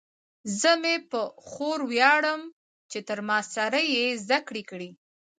زه 0.59 0.71
مې 0.81 0.95
په 1.11 1.21
خور 1.49 1.79
ویاړم 1.91 2.41
چې 2.91 2.99
تر 3.07 3.19
ماسټرۍ 3.29 3.85
یې 3.97 4.05
زده 4.23 4.39
کړې 4.47 4.63
کړي 4.69 4.89